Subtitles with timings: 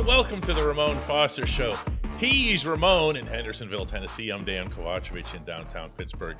[0.00, 1.76] And welcome to the Ramon Foster Show.
[2.16, 4.30] He's Ramon in Hendersonville, Tennessee.
[4.30, 6.38] I'm Dan Kovacevic in downtown Pittsburgh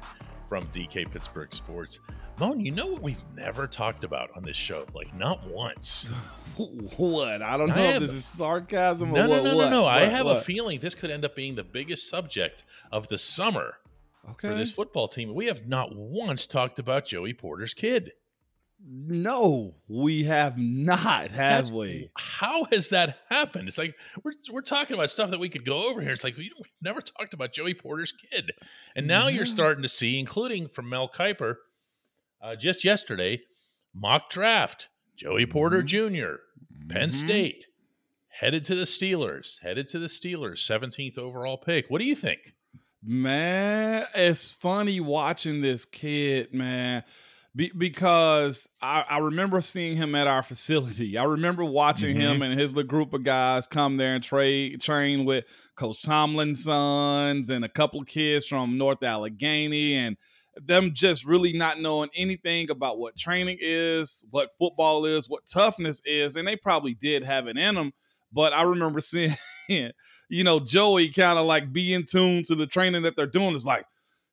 [0.49, 2.01] from DK Pittsburgh Sports.
[2.39, 4.87] Moan, you know what we've never talked about on this show?
[4.95, 6.09] Like, not once.
[6.57, 7.43] what?
[7.43, 9.45] I don't know I if this is sarcasm No, or no, what.
[9.45, 9.85] no, no, what, no.
[9.85, 13.19] I what, have a feeling this could end up being the biggest subject of the
[13.19, 13.75] summer
[14.31, 14.49] Okay.
[14.49, 15.35] for this football team.
[15.35, 18.13] We have not once talked about Joey Porter's kid.
[18.83, 22.11] No, we have not, have That's- we?
[22.17, 23.69] How has that happened?
[23.69, 26.11] It's like we're we're talking about stuff that we could go over here.
[26.13, 28.53] It's like we we never talked about Joey Porter's kid,
[28.97, 31.57] and now you're starting to see, including from Mel Kiper,
[32.43, 33.43] uh, just yesterday,
[33.95, 36.37] mock draft Joey Porter Jr.
[36.89, 37.13] Penn Mhm.
[37.13, 37.67] State
[38.29, 41.91] headed to the Steelers, headed to the Steelers, 17th overall pick.
[41.91, 42.55] What do you think?
[43.03, 47.03] Man, it's funny watching this kid, man.
[47.55, 51.19] Be- because I, I remember seeing him at our facility.
[51.19, 52.43] I remember watching him mm-hmm.
[52.43, 55.45] and his little group of guys come there and trade train with
[55.75, 60.17] Coach Tomlin's sons and a couple of kids from North Allegheny and
[60.57, 66.03] them just really not knowing anything about what training is, what football is, what toughness
[66.05, 67.93] is, and they probably did have it in them.
[68.33, 69.35] But I remember seeing,
[69.69, 73.55] you know, Joey kind of like be in tune to the training that they're doing.
[73.55, 73.87] It's like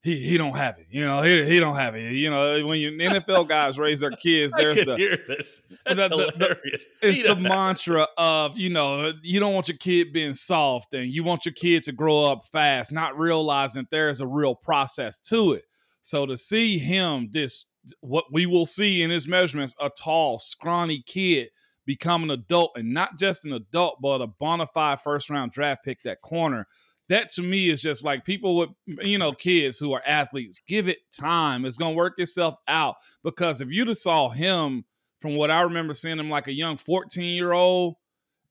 [0.03, 2.13] he he don't have it, you know, he, he don't have it.
[2.13, 5.61] You know, when you NFL guys raise their kids, there's the hear this.
[5.85, 6.85] That's the- the- the- hilarious.
[7.01, 11.23] it's the mantra of you know you don't want your kid being soft and you
[11.23, 15.63] want your kid to grow up fast not realizing there's a real process to it
[16.01, 17.65] so to see him this
[18.01, 21.49] what we will see in his measurements a tall scrawny kid
[21.85, 25.83] become an adult and not just an adult but a bona fide first round draft
[25.85, 26.67] pick that corner
[27.09, 30.87] that to me is just like people with you know kids who are athletes give
[30.87, 34.83] it time it's going to work itself out because if you'd have saw him
[35.19, 37.95] from what I remember seeing him like a young 14 year old,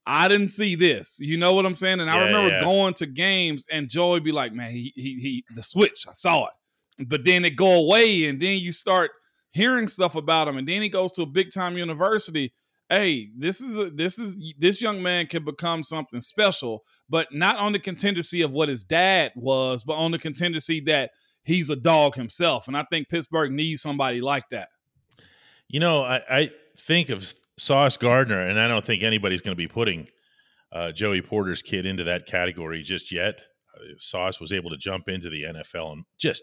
[0.06, 1.19] I didn't see this.
[1.21, 2.00] You know what I'm saying?
[2.00, 2.62] And I remember yeah.
[2.62, 6.47] going to games and Joey be like, man, he, he, he, the switch, I saw
[6.47, 7.09] it.
[7.09, 9.11] But then it go away and then you start
[9.50, 10.56] hearing stuff about him.
[10.56, 12.53] And then he goes to a big time university.
[12.89, 17.57] Hey, this is a, this is this young man can become something special, but not
[17.59, 21.11] on the contingency of what his dad was, but on the contingency that
[21.45, 22.69] he's a dog himself.
[22.69, 24.69] And I think Pittsburgh needs somebody like that.
[25.69, 29.57] You know, I, I think of Sauce Gardner, and I don't think anybody's going to
[29.57, 30.07] be putting
[30.73, 33.45] uh, Joey Porter's kid into that category just yet.
[33.75, 36.43] Uh, Sauce was able to jump into the NFL and just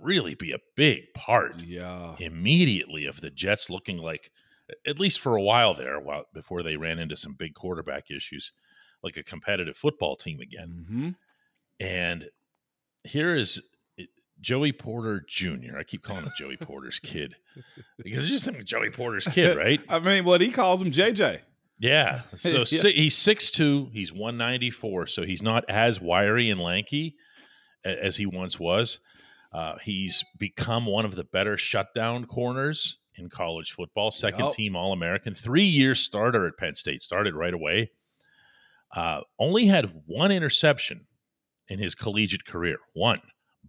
[0.00, 2.14] really be a big part Yeah.
[2.20, 4.30] immediately of the Jets looking like,
[4.86, 8.52] at least for a while there, while before they ran into some big quarterback issues,
[9.02, 10.68] like a competitive football team again.
[10.80, 11.08] Mm-hmm.
[11.80, 12.28] And
[13.04, 13.60] here is
[14.00, 14.04] uh,
[14.40, 15.76] Joey Porter Jr.
[15.78, 17.34] I keep calling him Joey Porter's kid
[18.02, 19.80] because I just think Joey Porter's kid, right?
[19.88, 21.40] I mean, what he calls him JJ.
[21.78, 22.20] Yeah.
[22.36, 22.64] So Yeah.
[22.64, 27.16] si- he's 6'2, he's 194, so he's not as wiry and lanky
[27.84, 29.00] as he once was.
[29.52, 34.52] Uh, he's become one of the better shutdown corners in college football, second Yup.
[34.52, 37.90] team All American, three year starter at Penn State, started right away.
[38.94, 41.06] Uh, only had one interception
[41.68, 43.20] in his collegiate career, one,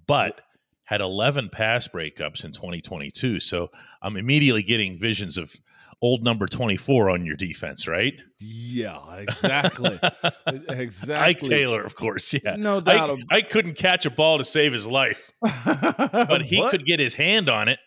[0.07, 0.42] but
[0.83, 3.39] had 11 pass breakups in 2022.
[3.39, 3.69] So
[4.01, 5.56] I'm immediately getting visions of
[6.01, 8.21] old number 24 on your defense, right?
[8.39, 10.00] Yeah, exactly.
[10.69, 11.15] exactly.
[11.15, 12.33] Ike Taylor, of course.
[12.33, 12.56] Yeah.
[12.57, 13.12] No doubt.
[13.12, 17.15] Ike, Ike couldn't catch a ball to save his life, but he could get his
[17.15, 17.80] hand on it.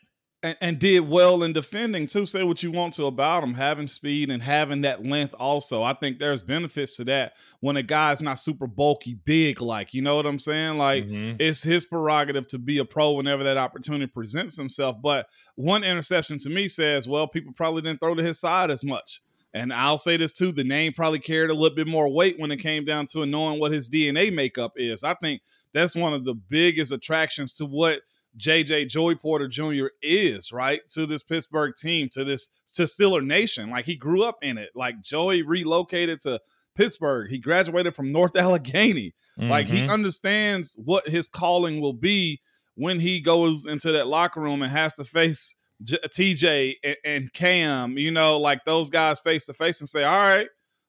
[0.43, 2.25] And, and, did well in defending too.
[2.25, 5.35] Say what you want to about him, having speed and having that length.
[5.39, 9.61] Also, I think there's benefits to that when a guy's not super bulky, big.
[9.61, 10.79] Like you know what I'm saying?
[10.79, 11.37] Like mm-hmm.
[11.41, 14.97] it's his prerogative to be a pro whenever that opportunity presents himself.
[15.03, 15.27] But
[15.57, 19.21] one interception to me says, well, people probably didn't throw to his side as much.
[19.55, 22.53] And I'll say this too: the name probably carried a little bit more weight when
[22.53, 25.03] it came down to knowing what his DNA makeup is.
[25.03, 25.43] I think
[25.73, 28.03] that's one of the biggest attractions to what
[28.37, 29.87] JJ Joey Porter Jr.
[30.03, 30.81] is, right?
[30.91, 33.71] To this Pittsburgh team, to this to Steeler Nation.
[33.71, 34.71] Like he grew up in it.
[34.75, 36.41] Like Joey relocated to
[36.75, 37.31] Pittsburgh.
[37.31, 39.15] He graduated from North Allegheny.
[39.39, 39.51] Mm-hmm.
[39.51, 39.91] Like he mm-hmm.
[39.91, 42.41] understands what his calling will be
[42.75, 47.33] when he goes into that locker room and has to face J- TJ and, and
[47.33, 50.49] Cam, you know, like those guys face to face and say, "All right,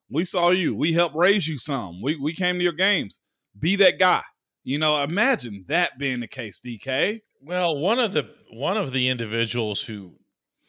[0.10, 0.76] we saw you.
[0.76, 2.02] We helped raise you some.
[2.02, 3.22] We we came to your games.
[3.58, 4.24] Be that guy."
[4.64, 7.22] You know, imagine that being the case, DK.
[7.42, 10.14] Well, one of the one of the individuals who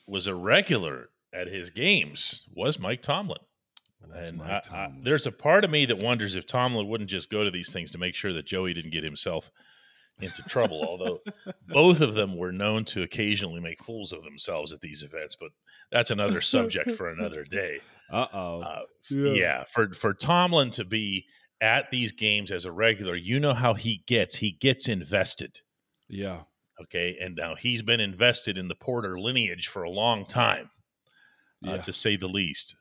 [0.06, 3.38] was a regular at his games was Mike Tomlin.
[4.02, 4.92] and Mike Tomlin.
[4.92, 7.50] I, I, there's a part of me that wonders if Tomlin wouldn't just go to
[7.50, 9.50] these things to make sure that Joey didn't get himself
[10.20, 10.84] into trouble.
[10.84, 11.20] although
[11.68, 15.50] both of them were known to occasionally make fools of themselves at these events, but
[15.90, 17.80] that's another subject for another day.
[18.12, 18.60] Uh-oh.
[18.60, 18.80] Uh,
[19.10, 19.32] yeah.
[19.32, 21.26] yeah, for for Tomlin to be
[21.60, 24.36] at these games as a regular, you know how he gets.
[24.36, 25.60] He gets invested.
[26.08, 26.40] Yeah.
[26.82, 30.70] Okay, and now he's been invested in the Porter lineage for a long time,
[31.66, 32.74] uh, to say the least.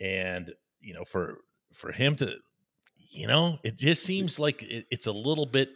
[0.00, 1.38] And you know, for
[1.72, 2.34] for him to,
[3.10, 5.70] you know, it just seems like it, it's a little bit,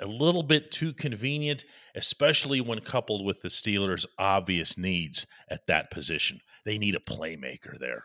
[0.00, 1.64] a little bit too convenient,
[1.94, 6.40] especially when coupled with the Steelers' obvious needs at that position.
[6.64, 8.04] They need a playmaker there.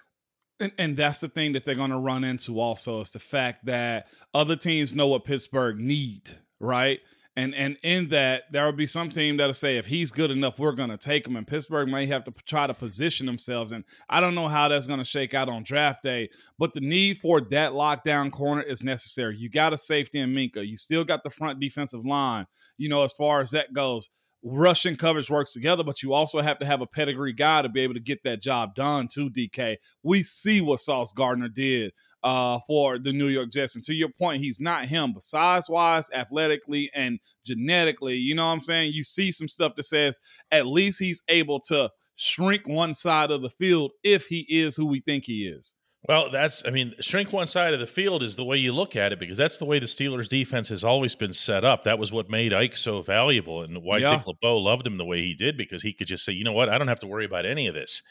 [0.60, 3.66] And, and, that's the thing that they're going to run into also is the fact
[3.66, 7.00] that other teams know what Pittsburgh need, right?
[7.36, 10.60] And and in that, there will be some team that'll say, if he's good enough,
[10.60, 11.38] we're to take him.
[11.38, 13.72] And Pittsburgh may have to try to position themselves.
[13.72, 16.30] And I don't know how that's to shake out on draft day,
[16.60, 19.38] but the need for that lockdown corner is necessary.
[19.38, 20.68] You got a safety in Minkah.
[20.68, 22.48] You still got the front defensive line,
[22.78, 24.10] you know, as far as that goes.
[24.44, 27.82] Russian coverage works together, but you also have to have a pedigree guy to be
[27.82, 29.78] able to get that job done too, DK.
[30.02, 31.94] We see what Sauce Gardner did
[32.24, 33.76] uh, for the New York Jets.
[33.76, 38.48] And to your point, he's not him, but size wise, athletically, and genetically, you know
[38.48, 38.94] what I'm saying?
[38.94, 40.20] You see some stuff that says
[40.52, 44.86] at least he's able to shrink one side of the field if he is who
[44.86, 45.76] we think he is.
[46.08, 48.96] Well, that's, I mean, shrink one side of the field is the way you look
[48.96, 51.84] at it because that's the way the Steelers defense has always been set up.
[51.84, 54.16] That was what made Ike so valuable and why yeah.
[54.16, 56.54] Dick LeBeau loved him the way he did because he could just say, you know
[56.54, 58.02] what, I don't have to worry about any of this.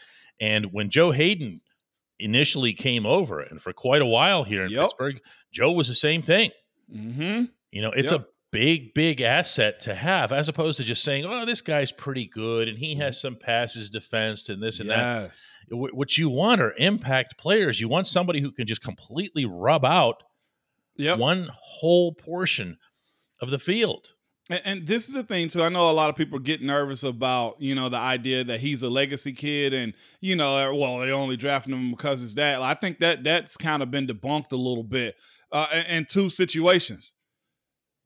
[0.40, 1.62] And when Joe Haden
[2.20, 4.82] initially came over, and for quite a while here in yep.
[4.82, 5.20] Pittsburgh,
[5.52, 6.52] Joe was the same thing.
[6.94, 7.44] Mm-hmm.
[7.72, 8.20] You know, it's yep.
[8.20, 12.26] a big, big asset to have, as opposed to just saying, "Oh, this guy's pretty
[12.26, 15.54] good and he has some passes defense and this and yes.
[15.68, 17.80] that." What you want are impact players.
[17.80, 20.22] You want somebody who can just completely rub out
[20.96, 21.18] yep.
[21.18, 22.78] one whole portion
[23.40, 24.14] of the field.
[24.48, 25.62] And, and, this is the thing too.
[25.62, 28.82] I know a lot of people get nervous about you know the idea that he's
[28.82, 32.60] a legacy kid, and you know, well, they only drafted him because his that.
[32.60, 35.14] I think that that's kind of been debunked a little bit
[35.52, 37.14] uh, in two situations.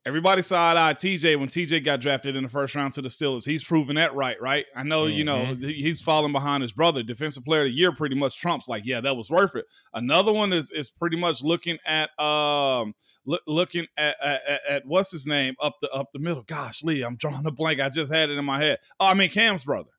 [0.07, 3.47] Everybody side eyed TJ when TJ got drafted in the first round to the Steelers.
[3.47, 4.67] He's proven that right, right?
[4.77, 5.17] I know, mm-hmm.
[5.17, 5.67] you know, mm-hmm.
[5.67, 7.03] he's falling behind his brother.
[7.03, 9.65] Defensive player of the year pretty much trumps like, yeah, that was worth it.
[9.95, 15.11] Another one is is pretty much looking at um look, looking at, at, at, what's
[15.11, 16.43] his name up the up the middle.
[16.43, 17.81] Gosh, Lee, I'm drawing a blank.
[17.81, 18.81] I just had it in my head.
[19.01, 19.91] Oh, I mean Cam's brother.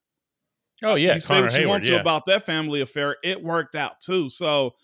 [0.84, 2.00] Oh yeah, you say what you Heyward, want to yeah.
[2.00, 3.16] about that family affair.
[3.24, 4.28] It worked out too.
[4.28, 4.74] So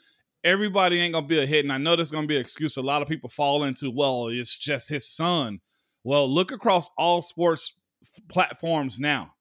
[0.45, 1.65] everybody ain't gonna be a hit.
[1.65, 2.77] And I know there's gonna be an excuse.
[2.77, 5.61] A lot of people fall into, well, it's just his son.
[6.05, 9.35] Well, look across all sports f- platforms now.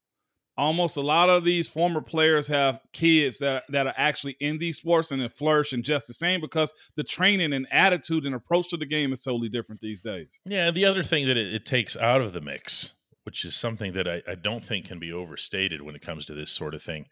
[0.57, 4.77] Almost a lot of these former players have kids that, that are actually in these
[4.77, 8.69] sports and they flourish and just the same because the training and attitude and approach
[8.69, 10.41] to the game is totally different these days.
[10.45, 12.93] Yeah, the other thing that it, it takes out of the mix,
[13.23, 16.35] which is something that I, I don't think can be overstated when it comes to
[16.35, 17.07] this sort of thing,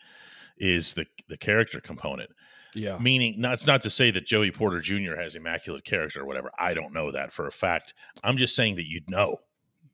[0.60, 2.32] is the the character component.
[2.76, 2.98] Yeah.
[3.00, 5.16] Meaning, not, it's not to say that Joey Porter Jr.
[5.20, 6.52] has immaculate character or whatever.
[6.60, 7.94] I don't know that for a fact.
[8.24, 9.38] I'm just saying that you'd know.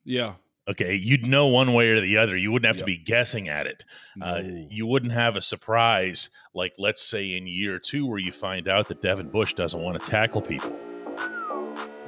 [0.03, 0.33] Yeah.
[0.67, 0.95] Okay.
[0.95, 2.35] You'd know one way or the other.
[2.35, 2.81] You wouldn't have yep.
[2.81, 3.85] to be guessing at it.
[4.21, 4.47] Uh, no.
[4.47, 8.67] Uh, you wouldn't have a surprise, like, let's say, in year two, where you find
[8.67, 10.75] out that Devin Bush doesn't want to tackle people.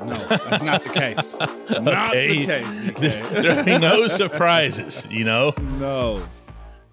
[0.03, 1.39] No, that's not the case.
[1.69, 2.79] Not the case.
[2.99, 5.55] there are no surprises, you know?
[5.79, 6.23] No.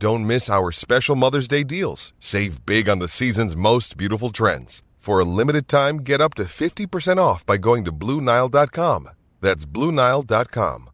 [0.00, 2.12] Don't miss our special Mother's Day deals.
[2.20, 4.80] Save big on the season's most beautiful trends.
[4.96, 9.08] For a limited time, get up to 50% off by going to BlueNile.com.
[9.40, 10.90] That's BlueNile.com.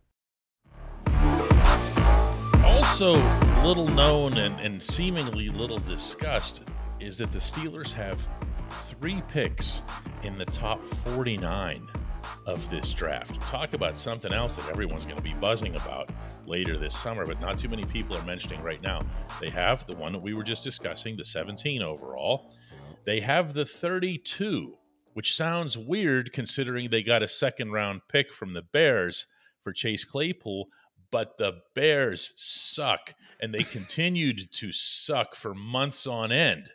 [2.65, 3.13] Also,
[3.63, 6.65] little known and, and seemingly little discussed
[6.99, 8.27] is that the Steelers have
[8.71, 9.83] three picks
[10.23, 11.87] in the top 49
[12.47, 13.41] of this draft.
[13.43, 16.11] Talk about something else that everyone's going to be buzzing about
[16.47, 19.03] later this summer, but not too many people are mentioning right now.
[19.41, 22.53] They have the one that we were just discussing, the 17 overall.
[23.05, 24.77] They have the 32,
[25.13, 29.27] which sounds weird considering they got a second round pick from the Bears
[29.63, 30.69] for Chase Claypool,
[31.11, 36.71] but the Bears suck and they continued to suck for months on end.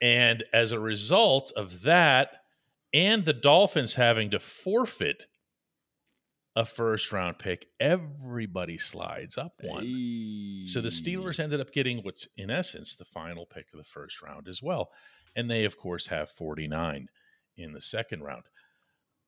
[0.00, 2.39] And as a result of that,
[2.92, 5.26] and the Dolphins having to forfeit
[6.56, 9.84] a first round pick, everybody slides up one.
[9.84, 10.66] Hey.
[10.66, 14.20] So the Steelers ended up getting what's in essence the final pick of the first
[14.20, 14.90] round as well.
[15.36, 17.08] And they, of course, have 49
[17.56, 18.42] in the second round,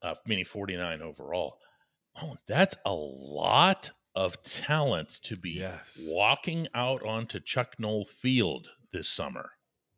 [0.02, 1.58] uh, meaning 49 overall.
[2.20, 6.08] Oh, that's a lot of talent to be Yes.
[6.10, 9.52] walking out onto Chuck Noll Field this summer.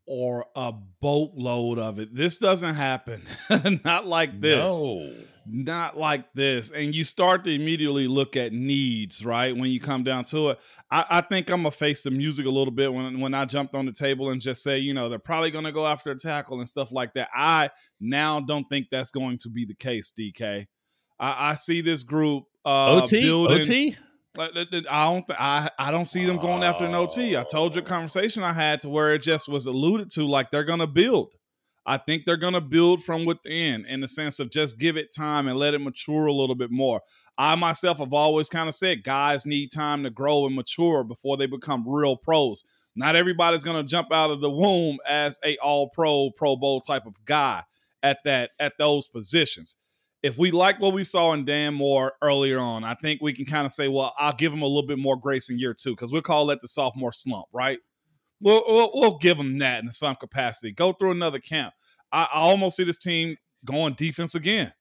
[0.07, 2.15] Or a boatload of it.
[2.15, 3.23] This doesn't happen.
[3.85, 4.71] Not like this.
[4.71, 5.13] No.
[5.47, 6.71] Not like this.
[6.71, 9.55] And you start to immediately look at needs, right?
[9.55, 10.61] When you come down to it.
[10.91, 13.75] I, I think I'm gonna face the music a little bit when when I jumped
[13.75, 16.61] on the table and just say, you know, they're probably gonna go after a tackle
[16.61, 17.29] and stuff like that.
[17.35, 17.71] I
[18.01, 20.67] now don't think that's going to be the case, DK.
[21.21, 23.23] I, I see this group uh OT?
[23.23, 23.97] building OT?
[24.39, 25.27] I don't.
[25.27, 27.37] th- I I don't see them going after an OT.
[27.37, 27.87] I told you a oh.
[27.87, 31.35] conversation I had to where it just was alluded to, like they're gonna build.
[31.87, 35.47] I think they're gonna build from within, in the sense of just give it time
[35.47, 37.03] and let it mature a little bit more.
[37.37, 41.37] I myself have always kind of said guys need time to grow and mature before
[41.37, 42.65] they become real pros.
[42.97, 47.07] Not everybody's gonna jump out of the womb as a All Pro, Pro Bowl type
[47.07, 47.65] of guy
[48.03, 49.77] at that at those positions
[50.25, 53.45] if we like what we saw in Dan Moore earlier on, I think we can
[53.45, 55.91] kind of say, well, I'll give him a little bit more grace in year two
[55.91, 57.79] because we'll call that the sophomore slump, right?
[58.41, 60.73] We'll, we'll, we'll give him that in some capacity.
[60.73, 61.75] Go through another camp.
[62.11, 64.73] I, I almost see this team going defense again.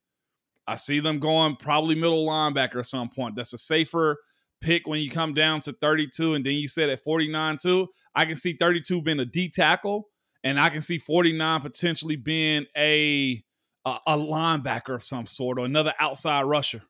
[0.65, 3.35] I see them going probably middle linebacker at some point.
[3.35, 4.19] That's a safer
[4.61, 6.35] pick when you come down to 32.
[6.35, 7.89] And then you said at 49 too.
[8.15, 10.07] I can see 32 being a D tackle,
[10.41, 13.43] and I can see 49 potentially being a
[13.85, 16.81] a, a linebacker of some sort or another outside rusher.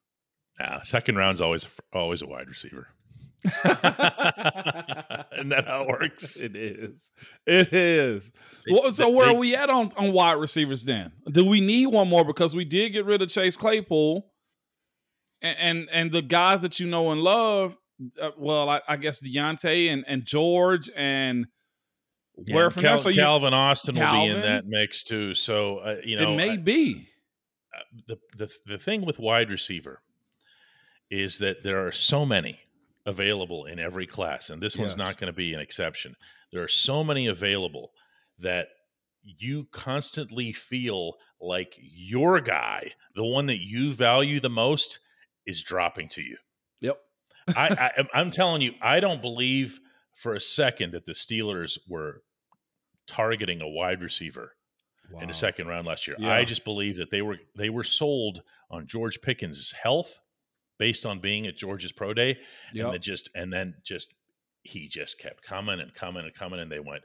[0.59, 2.87] Nah, second round's always always a wide receiver.
[3.45, 3.63] Isn't
[5.49, 6.35] that how it works?
[6.37, 7.11] It is.
[7.45, 8.31] It is.
[8.65, 11.11] They- Well, so they- where they- are we at on, on wide receivers then?
[11.31, 14.31] Do we need one more because we did get rid of Chase Claypool,
[15.41, 17.77] and and, and the guys that you know and love.
[18.19, 21.47] Uh, well, I, I guess Diontae and and George and
[22.37, 22.97] Yeah, where from Cal- there?
[22.97, 25.33] So you, Calvin Austin will be in that mix too.
[25.33, 27.09] So uh, you know, it may I- be.
[28.07, 30.01] the, the the thing with wide receiver
[31.09, 32.59] is that there are so many
[33.05, 36.15] available in every class, and this one's not going to be an exception.
[36.51, 37.91] There are so many available
[38.39, 38.69] that
[39.23, 44.99] you constantly feel like your guy, the one that you value the most,
[45.45, 46.37] is dropping to you.
[46.81, 46.97] Yep.
[47.55, 49.79] I, I I'm telling you, I don't believe
[50.15, 52.21] for a second that the Steelers were
[53.07, 54.53] targeting a wide receiver
[55.21, 56.15] in the second round last year.
[56.19, 56.33] Yeah.
[56.33, 58.41] I just believe that they were they were sold
[58.71, 60.19] on George Pickens' health
[60.79, 62.37] based on being at George's pro day,
[62.73, 62.85] Yep.
[62.85, 64.13] and then just and then just
[64.63, 67.03] he just kept coming and coming and coming, and they went,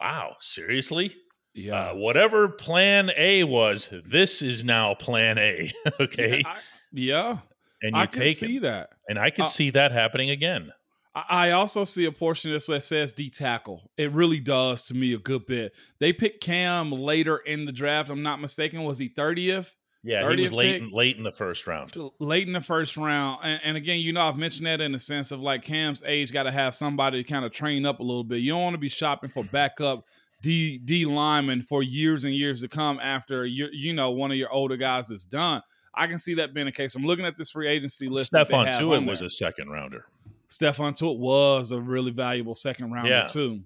[0.00, 1.14] "Wow, seriously."
[1.52, 1.90] Yeah.
[1.90, 5.72] Uh, whatever plan A was, this is now plan A.
[6.00, 6.42] okay.
[6.46, 6.56] I-
[6.92, 7.38] yeah.
[7.82, 8.90] and you I can take see that.
[9.08, 10.72] And I can Uh, see that happening again.
[11.14, 13.90] I also see a portion of this that says D tackle.
[13.96, 15.72] It really does to me a good bit.
[15.98, 18.10] They picked Cam later in the draft.
[18.10, 18.84] I'm not mistaken.
[18.84, 19.74] Was he 30th?
[20.02, 21.92] Yeah, he was 30th late in, late in the first round.
[22.20, 23.40] Late in the first round.
[23.42, 26.32] And, and again, you know, I've mentioned that in the sense of like Cam's age
[26.32, 28.38] got to have somebody to kind of train up a little bit.
[28.38, 30.04] You don't want to be shopping for backup
[30.42, 34.38] D D lineman for years and years to come after you you know one of
[34.38, 35.62] your older guys is done.
[35.94, 36.94] I can see that being the case.
[36.94, 38.32] I'm looking at this free agency list.
[38.32, 40.06] Stephon Tuitt was a second rounder.
[40.50, 43.26] Stephon Tuitt was a really valuable second rounder Yeah.
[43.26, 43.62] too.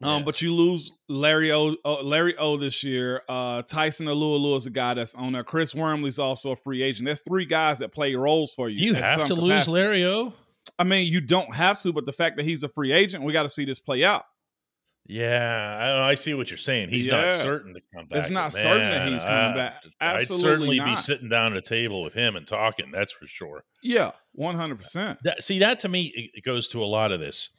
[0.00, 0.14] Yeah.
[0.16, 3.22] Um, but you lose Larry O, Larry O this year.
[3.28, 5.44] Uh, Tyson Alualu is a guy that's on there.
[5.44, 7.06] Chris Wormley's also a free agent.
[7.06, 8.78] There's three guys that play roles for you.
[8.78, 9.68] Do you have to lose.
[9.68, 10.32] Larry O?
[10.78, 13.32] I mean, you don't have to, but the fact that he's a free agent, we
[13.32, 14.24] got to see this play out.
[15.06, 16.88] Yeah, I, I see what you're saying.
[16.88, 18.18] He's not certain to come back.
[18.18, 19.74] It's not but certain that he's coming I- back.
[20.00, 22.90] I'd Absolutely certainly be sitting down at a table with him and talking.
[22.90, 23.64] That's for sure.
[23.82, 25.18] Yeah, one hundred percent.
[25.24, 27.50] That, see, that to me it- goes to a lot of this.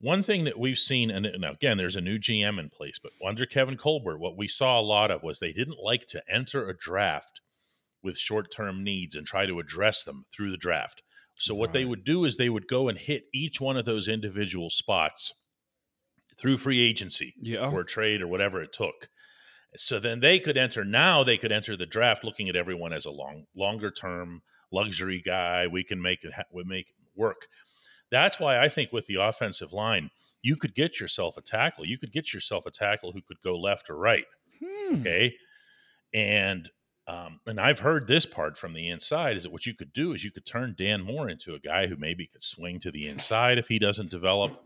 [0.00, 3.10] One thing that we've seen, and now again, there's a new GM in place, but
[3.26, 6.68] under Kevin Colbert, what we saw a lot of was they didn't like to enter
[6.68, 7.40] a draft
[8.00, 11.02] with short term needs and try to address them through the draft.
[11.34, 14.06] So, what they would do is they would go and hit each one of those
[14.08, 15.32] individual spots
[16.38, 19.08] through free agency Yeah, or trade or whatever it took.
[19.76, 20.84] So then they could enter.
[20.84, 25.20] Now they could enter the draft looking at everyone as a long, longer term luxury
[25.20, 25.66] guy.
[25.66, 26.32] We can make it.
[26.32, 27.46] Ha- we make it work.
[28.10, 30.10] That's why I think with the offensive line,
[30.42, 31.84] you could get yourself a tackle.
[31.84, 34.24] You could get yourself a tackle who could go left or right.
[34.64, 35.00] Hmm.
[35.00, 35.34] Okay,
[36.14, 36.70] and
[37.06, 40.12] um, and I've heard this part from the inside is that what you could do
[40.12, 43.06] is you could turn Dan Moore into a guy who maybe could swing to the
[43.06, 44.62] inside if he doesn't develop.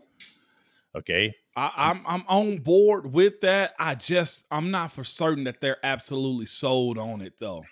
[0.95, 3.73] Okay, I, I'm I'm on board with that.
[3.79, 7.63] I just I'm not for certain that they're absolutely sold on it though.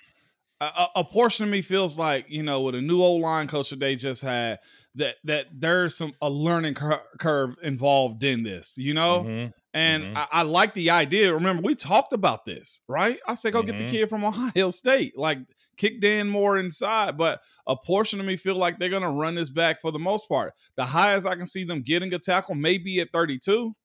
[0.60, 3.72] A, a, portion of me feels like you know with a new old line coach
[3.72, 4.60] that they just had
[4.96, 8.78] that that there's some a learning cur- curve involved in this.
[8.78, 9.54] You know, Mhm.
[9.74, 10.18] and Mhm.
[10.18, 11.34] I, I like the idea.
[11.34, 13.20] Remember, we talked about this, right?
[13.28, 13.90] I said, go get the Mhm.
[13.90, 15.40] kid from Ohio State, like
[15.82, 17.18] kick Dan Moore inside.
[17.18, 20.30] But a portion of me feel like they're gonna run this back for the most
[20.30, 20.54] part.
[20.76, 23.76] The highest I can see them getting a tackle maybe at 32.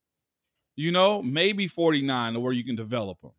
[0.78, 3.32] You know, maybe 49 to where you can develop them.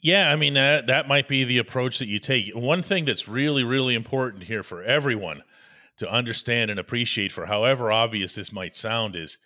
[0.00, 2.54] Yeah, I mean that that might be the approach that you take.
[2.54, 5.42] One thing that's really really important here for everyone
[5.98, 9.38] to understand and appreciate for however obvious this might sound is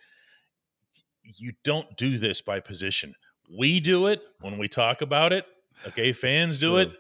[1.22, 3.14] you don't do this by position.
[3.57, 5.44] We do it when we talk about it.
[5.87, 6.90] Okay, fans do it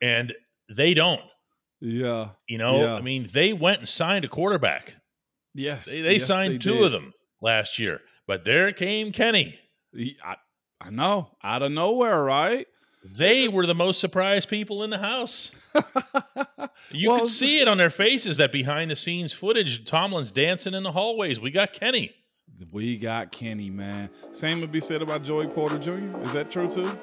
[0.00, 0.32] and
[0.76, 1.20] they don't.
[1.80, 2.30] Yeah.
[2.48, 2.94] You know, Yeah.
[2.94, 4.96] I mean, they went and signed a quarterback.
[5.54, 5.86] Yes.
[5.86, 6.82] They, they yes, signed they two did.
[6.84, 9.58] of them last year, but there came Kenny.
[10.24, 10.36] I,
[10.80, 11.30] I know.
[11.42, 12.66] Out of nowhere, right?
[13.02, 15.52] They were the most surprised people in the house.
[16.92, 20.74] You Well, could see it on their faces that behind the scenes footage, Tomlin's dancing
[20.74, 21.38] in the hallways.
[21.40, 22.12] We got Kenny.
[22.72, 24.10] We got Kenny, man.
[24.32, 26.20] Same would be said about Joey Porter Jr.
[26.22, 26.96] Is that true too?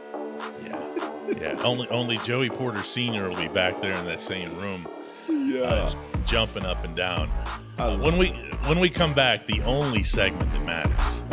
[0.63, 0.96] Yeah.
[1.27, 1.59] Yeah.
[1.63, 3.29] only only Joey Porter Sr.
[3.29, 4.87] will be back there in that same room.
[5.29, 5.61] Yeah.
[5.61, 5.93] uh,
[6.25, 7.29] jumping up and down.
[7.77, 8.29] Uh, when we
[8.65, 11.23] when we come back, the only segment that matters.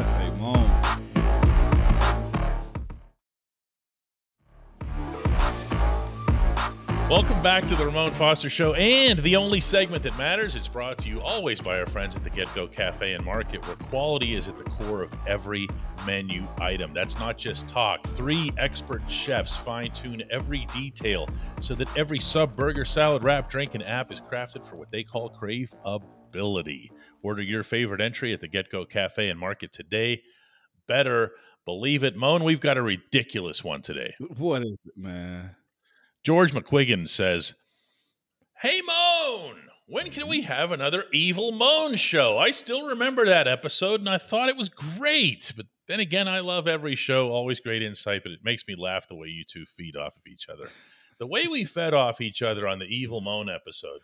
[7.11, 10.57] Welcome back to the Ramon Foster Show and the only segment that matters.
[10.57, 13.77] It's brought to you always by our friends at the GetGo Cafe and Market, where
[13.77, 15.69] quality is at the core of every
[16.07, 16.93] menu item.
[16.93, 18.03] That's not just talk.
[18.07, 21.29] Three expert chefs fine tune every detail
[21.61, 25.03] so that every sub, burger, salad, wrap, drink, and app is crafted for what they
[25.03, 26.91] call crave ability.
[27.23, 30.23] Order your favorite entry at the GetGo Cafe and Market today.
[30.87, 31.33] Better
[31.67, 32.17] believe it.
[32.17, 34.15] Moan, we've got a ridiculous one today.
[34.39, 35.55] What is it, man?
[36.25, 37.55] George McQuiggan says,
[38.61, 39.57] Hey, Moan,
[39.87, 42.39] when can we have another Evil Moan show?
[42.39, 45.53] I still remember that episode and I thought it was great.
[45.55, 49.07] But then again, I love every show, always great insight, but it makes me laugh
[49.07, 50.71] the way you two feed off of each other.
[51.19, 54.01] The way we fed off each other on the Evil Moan episode,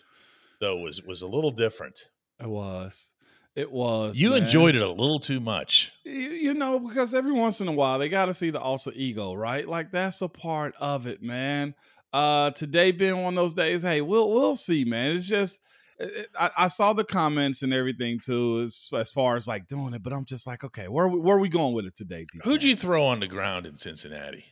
[0.61, 2.09] though, was, was a little different.
[2.39, 3.15] It was.
[3.57, 4.21] It was.
[4.21, 4.43] You man.
[4.43, 5.93] enjoyed it a little too much.
[6.05, 8.93] You, you know, because every once in a while they got to see the alter
[8.95, 9.67] ego, right?
[9.67, 11.75] Like that's a part of it, man.
[12.13, 15.17] Uh, today being one of those days, hey, we'll we'll see, man.
[15.17, 15.61] It's just
[15.99, 19.67] it- it- I, I saw the comments and everything too, as as far as like
[19.67, 21.95] doing it, but I'm just like, okay, where we- where are we going with it
[21.97, 22.27] today?
[22.35, 22.43] DJ?
[22.45, 24.45] Who'd you throw on the ground in Cincinnati?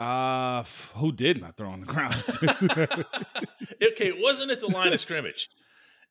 [0.00, 2.14] Uh, f- who did not throw on the ground?
[3.82, 5.48] Okay, it wasn't at the line of scrimmage.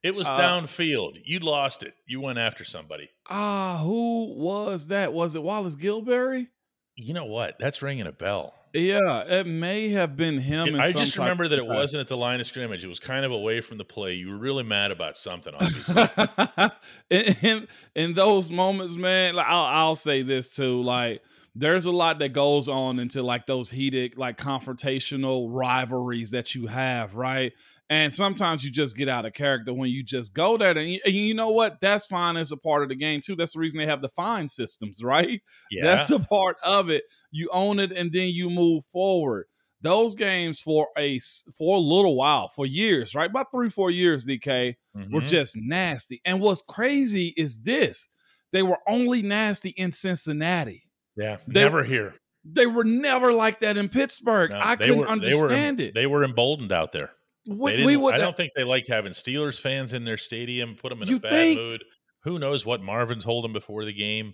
[0.04, 1.18] It was Uh, downfield.
[1.26, 1.94] You lost it.
[2.08, 3.10] You went after somebody.
[3.30, 5.14] Ah, who was that?
[5.14, 6.48] Was it Wallace Gilberry?
[6.96, 7.56] You know what?
[7.60, 8.54] That's ringing a bell.
[8.74, 10.70] Yeah, it may have been him.
[10.70, 12.84] in I just remember that it wasn't at the line of scrimmage.
[12.84, 14.14] It was kind of away from the play.
[14.14, 16.04] You were really mad about something, obviously.
[17.12, 20.82] in, in in those moments, man, like, I'll I'll say this too.
[20.82, 21.22] Like,
[21.56, 26.68] there's a lot that goes on into like those heated, like confrontational rivalries that you
[26.68, 27.54] have, right?
[27.90, 30.76] And sometimes you just get out of character when you just go there.
[30.76, 31.80] And you, and you know what?
[31.80, 33.36] That's fine as a part of the game too.
[33.36, 35.42] That's the reason they have the fine systems, right?
[35.72, 35.84] yeah.
[35.84, 37.04] That's a part of it.
[37.32, 39.46] You own it and then you move forward.
[39.82, 41.20] Those games for a
[41.58, 43.30] for a little while, for years, right?
[43.30, 44.76] About three, four years, DK,
[45.12, 45.28] were Mhm.
[45.28, 46.22] just nasty.
[46.24, 48.08] And what's crazy is this:
[48.54, 50.84] they were only nasty in Cincinnati.
[51.16, 51.38] Yeah.
[51.48, 52.16] they- Never here.
[52.46, 54.52] They were never like that in Pittsburgh.
[54.52, 55.94] No, I couldn't were- understand they were, it.
[55.94, 57.12] They were emboldened out there.
[57.48, 58.14] we, we would.
[58.16, 61.20] I don't think they like having Steelers fans in their stadium, put them in a
[61.20, 61.58] bad think?
[61.58, 61.84] mood.
[62.24, 64.34] Who knows what Marvin's them before the game?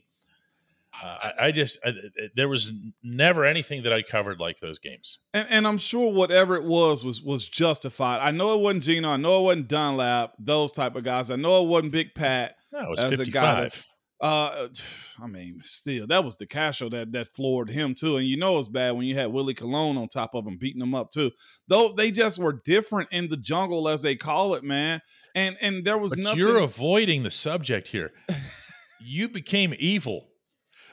[1.01, 1.91] Uh, I, I just, I,
[2.35, 5.19] there was never anything that I covered like those games.
[5.33, 8.21] and, and I'm sure whatever it was was was justified.
[8.21, 9.09] I know it wasn't Geno.
[9.11, 10.33] I know it wasn't Dunlap.
[10.39, 11.29] Those type of guys.
[11.31, 12.55] I know it wasn't Big Pat.
[12.71, 13.33] No, it was As a 55.
[13.33, 13.85] guy that's-
[14.21, 14.67] Uh,
[15.21, 18.17] I mean, still, that was DeCastro that that floored him too.
[18.17, 20.81] And you know it's bad when you had Willie Colon on top of him beating
[20.81, 21.31] him up too.
[21.67, 25.01] Though they just were different in the jungle, as they call it, man.
[25.35, 26.39] And and there was but nothing.
[26.39, 28.11] you're avoiding the subject here.
[29.01, 30.29] you became evil.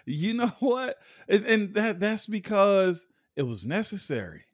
[0.05, 0.97] you know what?
[1.29, 4.45] And, and that that's because it was necessary.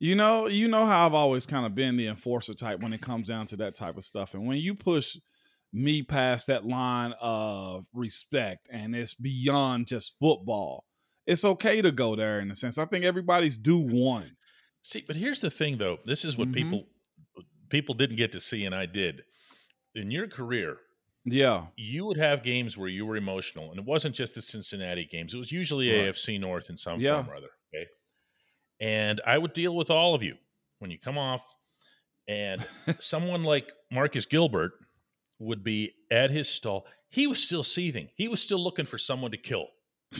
[0.00, 3.00] You know, you know how I've always kind of been the enforcer type when it
[3.00, 4.32] comes down to that type of stuff.
[4.32, 5.16] And when you push
[5.72, 10.84] me past that line of respect and it's beyond just football,
[11.26, 12.78] it's okay to go there in a sense.
[12.78, 14.36] I think everybody's due one.
[14.82, 15.98] See, but here's the thing, though.
[16.04, 16.54] This is what Mhm.
[16.54, 16.84] people
[17.70, 19.22] people didn't get to see, and I did.
[19.94, 20.78] In your career,
[21.26, 21.66] Yeah.
[21.76, 25.34] you would have games where you were emotional, and it wasn't just the Cincinnati games.
[25.34, 26.04] It was usually Right.
[26.06, 27.16] AFC North in some Yeah.
[27.22, 27.50] form or other.
[27.74, 27.86] Okay,
[28.80, 30.38] and I would deal with all of you
[30.78, 31.44] when you come off,
[32.26, 32.66] and
[33.00, 34.72] someone like Marcus Gilbert
[35.38, 36.86] would be at his stall.
[37.10, 38.08] He was still seething.
[38.14, 39.68] He was still looking for someone to kill.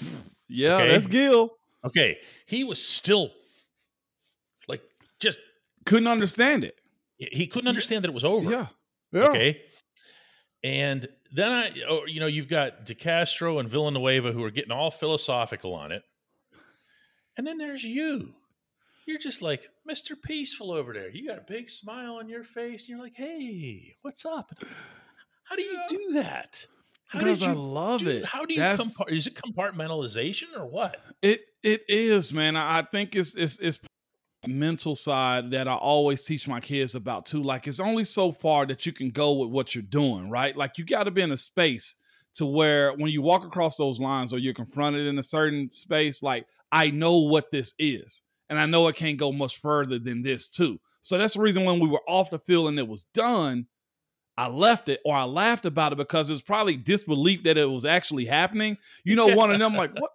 [0.50, 0.88] Yeah, Okay.
[0.92, 1.50] that's Gil.
[1.85, 3.31] Okay, he was still
[4.66, 4.81] like
[5.20, 5.37] just
[5.85, 6.81] Couldn't understand it.
[7.18, 8.50] he couldn't understand that it was over.
[8.50, 8.66] Yeah.
[9.12, 9.24] Yeah.
[9.28, 9.61] Okay.
[10.64, 14.90] And then I, oh, you know, you've got DeCastro and Villanueva who are getting all
[14.90, 16.02] philosophical on it.
[17.37, 18.35] And then there's you.
[19.07, 20.12] You're just like Mr.
[20.20, 21.11] Peaceful over there.
[21.11, 22.83] You got a big smile on your face.
[22.83, 24.52] And you're like, hey, what's up?
[25.48, 26.66] How do you do that?
[27.06, 28.24] How Because I you love do- it.
[28.24, 29.12] How do you That's- compart?
[29.12, 31.00] Is it compartmentalization or what?
[31.22, 32.56] It it is, man.
[32.56, 33.78] I I think it's it's it's
[34.46, 37.42] mental side that I always teach my kids about too.
[37.42, 40.56] Like it's only so far that you can go with what you're doing, right?
[40.56, 41.96] Like you got to be in a space
[42.34, 46.22] to where when you walk across those lines or you're confronted in a certain space,
[46.22, 50.22] like I know what this is, and I know it can't go much further than
[50.22, 50.78] this too.
[51.00, 53.66] So that's the reason when we were off the field and it was done,
[54.38, 57.85] I left it or I laughed about it because it's probably disbelief that it was
[57.85, 58.79] actually happening.
[59.05, 60.12] You know, one of them like what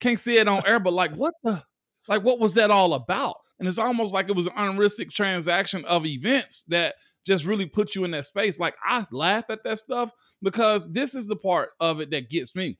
[0.00, 1.62] can't see it on air, but like what the
[2.08, 3.36] like what was that all about?
[3.58, 6.94] And it's almost like it was an unrealistic transaction of events that
[7.26, 8.58] just really put you in that space.
[8.58, 12.56] Like I laugh at that stuff because this is the part of it that gets
[12.56, 12.78] me.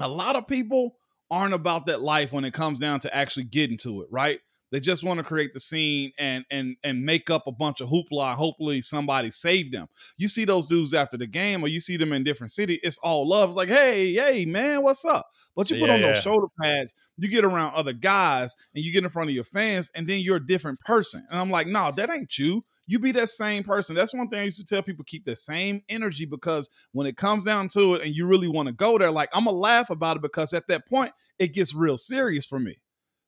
[0.00, 0.96] A lot of people
[1.30, 4.40] aren't about that life when it comes down to actually getting to it, right?
[4.74, 7.90] They just want to create the scene and and and make up a bunch of
[7.90, 8.34] hoopla.
[8.34, 9.86] Hopefully somebody saved them.
[10.16, 12.80] You see those dudes after the game, or you see them in different city.
[12.82, 13.50] It's all love.
[13.50, 15.28] It's like, hey, hey, man, what's up?
[15.54, 16.06] But you put Yeah, on yeah.
[16.08, 19.44] those shoulder pads, you get around other guys, and you get in front of your
[19.44, 21.24] fans, and then you're a different person.
[21.30, 22.64] And I'm like, no, that ain't you.
[22.86, 23.94] You be that same person.
[23.94, 27.16] That's one thing I used to tell people: keep the same energy because when it
[27.16, 29.88] comes down to it, and you really want to go there, like I'm gonna laugh
[29.88, 32.76] about it because at that point it gets real serious for me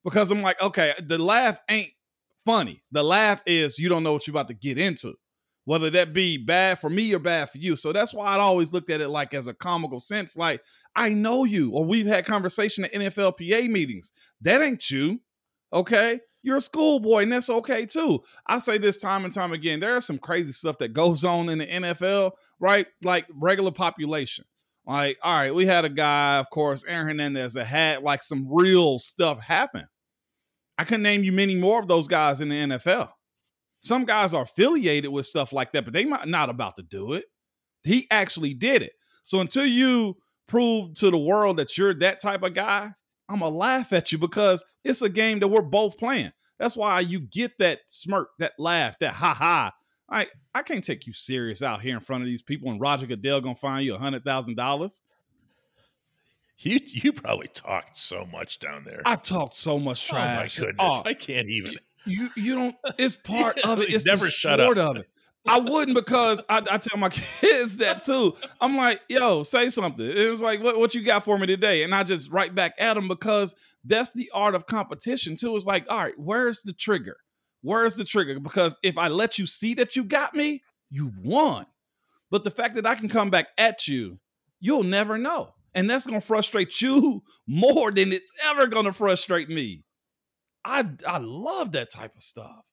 [0.06, 1.90] because I'm like, okay, the laugh ain't
[2.44, 2.80] funny.
[2.92, 5.14] The laugh is you don't know what you're about to get into,
[5.64, 7.74] whether that be bad for me or bad for you.
[7.74, 10.62] So that's why I'd always looked at it like as a comical sense, like
[10.94, 14.12] I know you, or we've had conversation at NFLPA meetings.
[14.40, 15.22] That ain't you,
[15.72, 16.20] okay?
[16.40, 18.22] You're a schoolboy, and that's okay too.
[18.46, 19.80] I say this time and time again.
[19.80, 22.86] There is some crazy stuff that goes on in the NFL, right?
[23.02, 24.44] Like regular population.
[24.86, 28.46] Like, all right, we had a guy, of course, Aaron Hernandez, that had like some
[28.48, 29.88] real stuff happen.
[30.78, 33.10] I can name you many more of those guys in the NFL.
[33.80, 37.12] Some guys are affiliated with stuff like that, but they might not about to do
[37.12, 37.26] it.
[37.84, 38.92] He actually did it.
[39.22, 40.16] So until you
[40.48, 42.92] prove to the world that you're that type of guy,
[43.28, 46.32] I'm gonna laugh at you because it's a game that we're both playing.
[46.58, 49.72] That's why you get that smirk, that laugh, that ha ha.
[50.08, 53.06] I I can't take you serious out here in front of these people, and Roger
[53.06, 55.02] Goodell gonna find you a hundred thousand dollars.
[56.58, 59.02] You you probably talked so much down there.
[59.04, 60.58] I talked so much trash.
[60.58, 61.74] Oh my goodness, Oh, I can't even.
[62.06, 62.76] you you don't.
[62.98, 63.92] It's part of it.
[63.92, 64.76] It's never shut up.
[64.76, 65.08] of it.
[65.48, 67.08] I wouldn't because I, I tell my
[67.40, 68.34] kids that too.
[68.60, 70.04] I'm like, yo, say something.
[70.04, 71.84] It was like, what, what you got for me today?
[71.84, 75.54] And I just write back at them because that's the art of competition too.
[75.54, 77.18] It's like, all right, where's the trigger?
[77.62, 78.40] Where's the trigger?
[78.40, 81.66] Because if I let you see that you got me, you've won.
[82.30, 84.18] But the fact that I can come back at you,
[84.58, 85.54] you'll never know.
[85.76, 89.84] And that's gonna frustrate you more than it's ever gonna frustrate me.
[90.64, 92.64] I I love that type of stuff.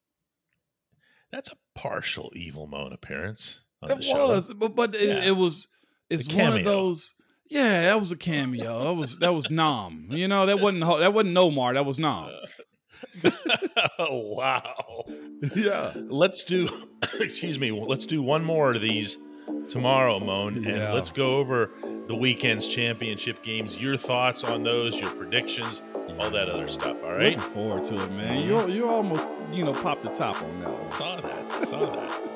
[1.30, 3.62] That's a partial evil moan appearance.
[3.82, 5.24] It was, but but it, Yeah.
[5.28, 5.68] it was.
[6.08, 7.14] It's one of those.
[7.50, 8.84] Yeah, that was a cameo.
[8.84, 10.06] That was that was Nom.
[10.10, 11.74] You know that wasn't that wasn't Nomar.
[11.74, 12.30] That was Nom.
[13.98, 15.04] oh wow.
[15.54, 15.92] Yeah.
[15.94, 16.68] Let's do.
[17.20, 17.70] excuse me.
[17.70, 19.18] Let's do one more of these
[19.68, 20.92] tomorrow, Moan, and Yeah.
[20.92, 21.70] let's go over
[22.06, 23.80] the weekend's championship games.
[23.80, 25.00] Your thoughts on those?
[25.00, 25.82] Your predictions?
[26.18, 27.02] All that other stuff.
[27.02, 27.36] All right.
[27.36, 28.46] Looking forward to it, man.
[28.46, 30.90] You you almost you know popped the top on that one.
[30.90, 31.68] Saw that.
[31.68, 32.33] Saw that.